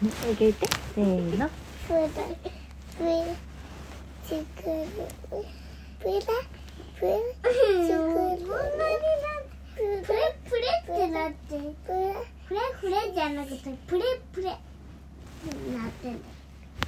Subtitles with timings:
[0.00, 0.06] あ
[0.38, 1.48] げてせーの
[1.88, 2.14] プラプラ
[4.28, 4.86] チクル
[5.98, 6.22] プラ
[6.94, 9.34] プラチクルこんなにな
[9.74, 10.14] プレ
[10.48, 11.64] プレってなってプレ
[12.46, 14.02] プレプレじゃなくてプレ
[14.32, 14.58] プレなっ
[16.00, 16.18] てんだ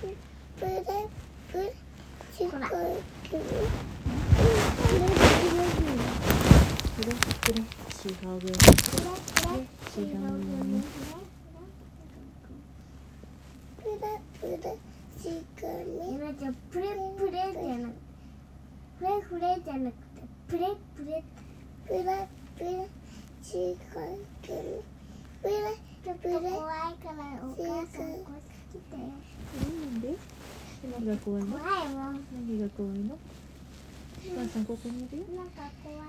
[0.01, 0.13] プレ
[0.61, 1.73] プレ
[2.33, 2.87] チクルプレ
[7.41, 7.61] プレ
[8.03, 8.39] 違うよ
[9.99, 11.30] 違う
[14.01, 14.57] よねプレ
[16.71, 18.01] プレプレプレじゃなくて
[18.99, 20.61] プレフレじゃなくてプレ
[20.97, 21.23] プレ。
[21.87, 21.99] プレ
[22.57, 22.67] プレ
[23.43, 24.83] チクル
[25.43, 25.53] プレ
[26.05, 28.97] ちょっと怖いからお母さんこっち来て。
[28.97, 29.03] な
[29.67, 30.05] んで
[30.99, 33.19] 何が怖いの怖いもん何が怖いのお
[34.37, 35.25] 母さんここにいるよ。
[35.37, 36.05] なんか怖いの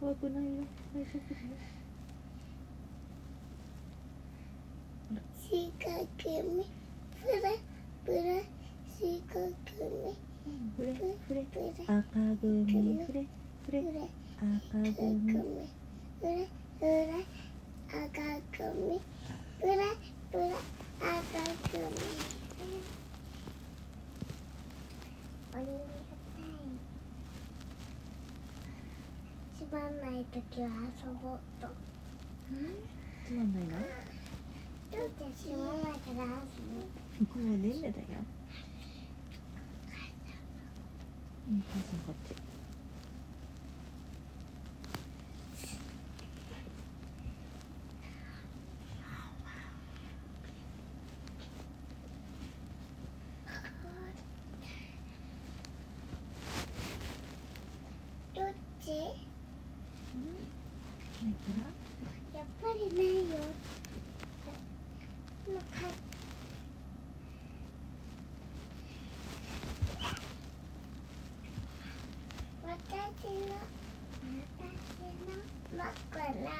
[0.00, 0.50] 怖くないよ。
[0.94, 1.46] 大丈夫だよ
[5.50, 5.90] 四角
[6.42, 6.81] 目プ
[7.24, 7.40] レ
[8.04, 8.44] プレ
[9.00, 9.38] 四角
[9.78, 10.12] 目
[10.76, 11.46] フレフレ
[11.86, 11.94] 赤
[12.40, 12.64] 組
[13.04, 13.24] フレ
[13.64, 13.78] フレ
[14.38, 14.42] 赤
[14.72, 15.38] 組組
[16.20, 16.48] プレ
[16.80, 16.90] プレ
[17.88, 17.98] 赤
[18.56, 19.00] 組
[19.60, 19.70] プレ
[20.30, 20.40] プレ
[20.98, 21.80] 赤組
[25.52, 25.70] おりが
[26.02, 27.00] たい
[29.56, 29.90] つまん？
[30.00, 30.70] ないときは遊
[31.22, 31.68] ぼうと
[33.26, 33.70] つまんないの？
[34.90, 37.92] どうしてつまんないから遊ぼうもうねんねだよ。
[41.48, 41.60] うん。
[41.60, 41.66] こ
[42.12, 42.34] っち
[58.34, 58.44] どっ
[58.82, 58.94] ちな
[61.28, 63.36] いからやっぱりないよ。
[65.48, 65.64] なんか
[72.64, 72.68] 私
[73.28, 73.38] の
[74.48, 74.74] 私
[75.28, 75.32] の
[75.76, 75.82] 枕。
[75.82, 76.50] わ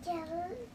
[0.06, 0.75] ち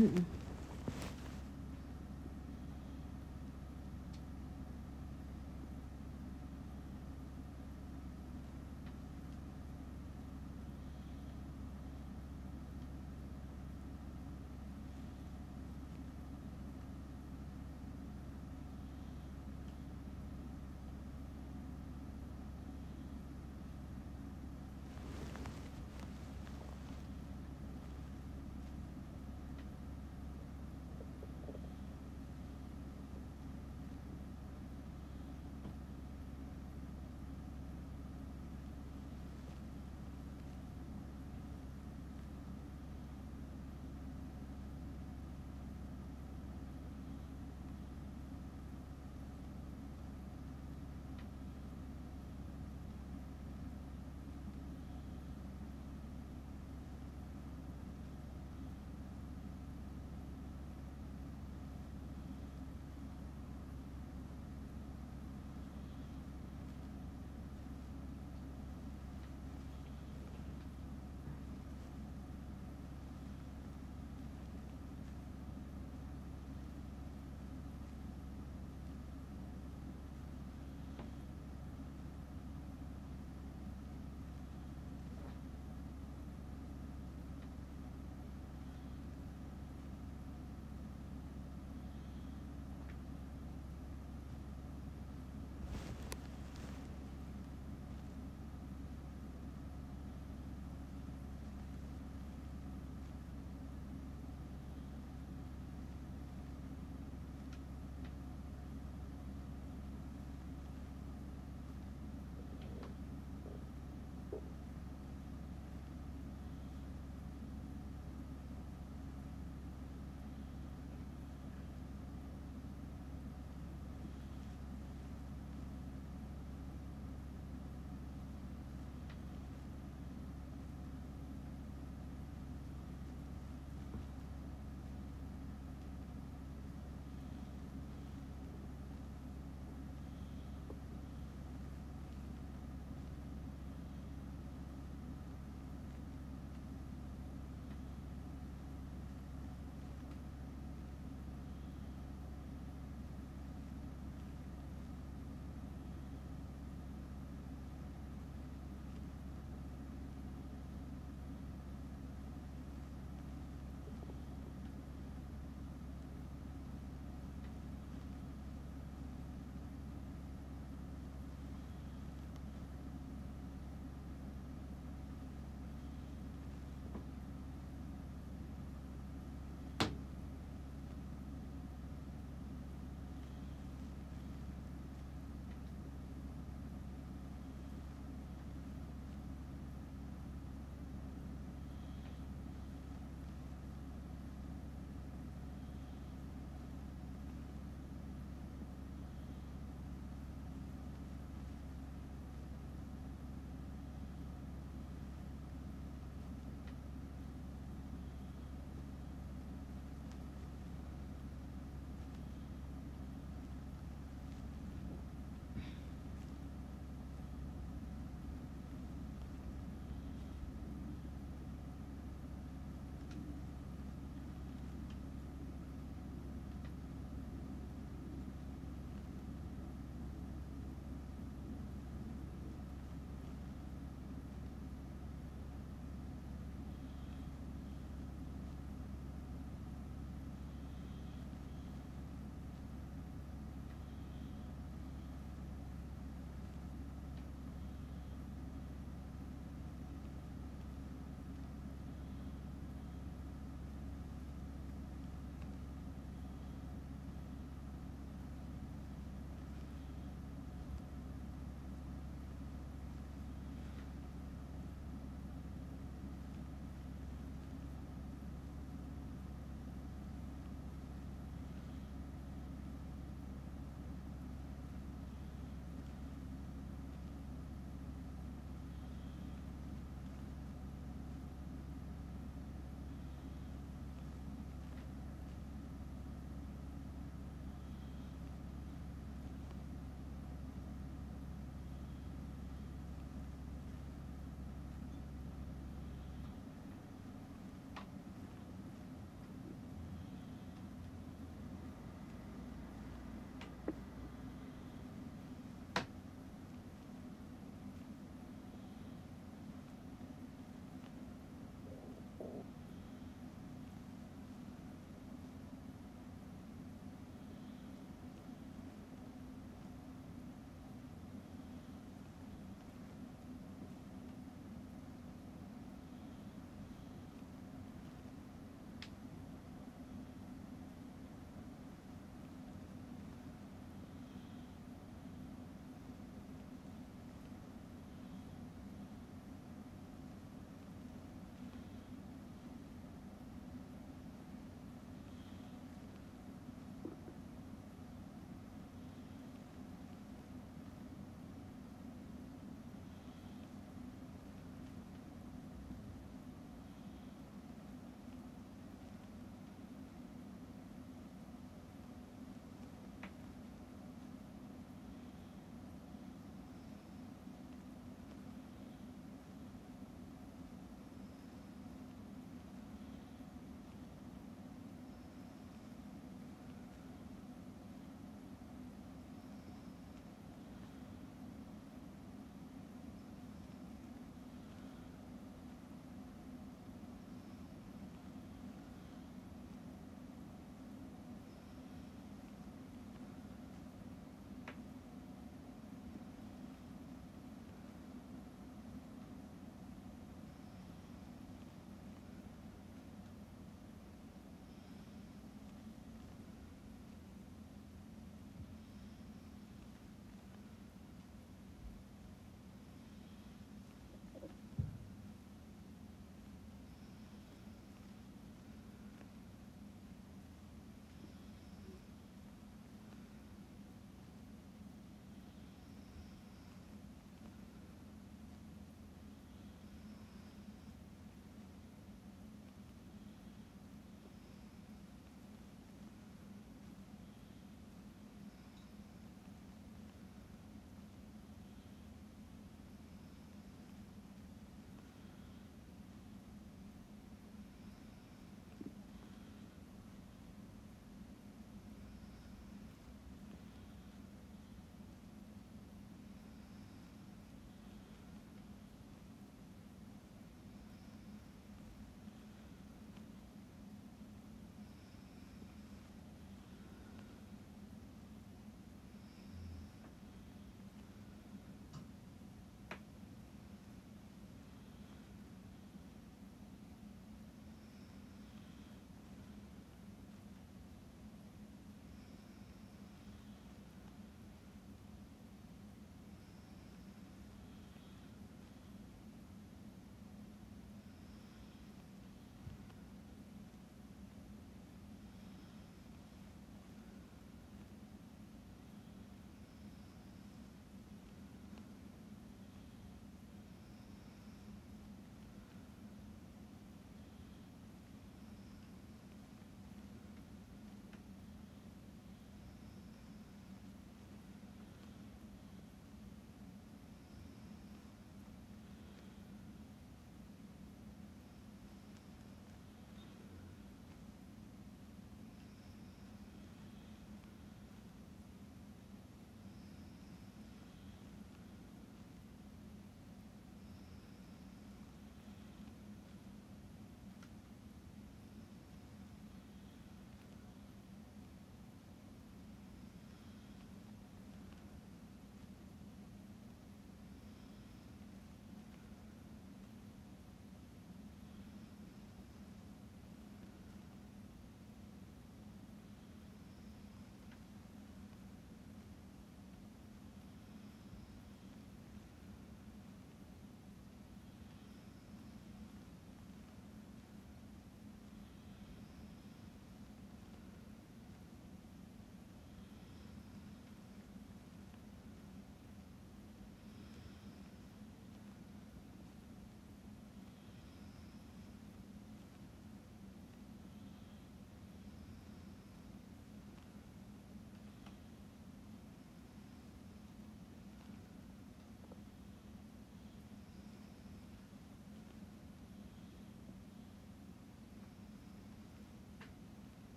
[0.00, 0.39] うんうん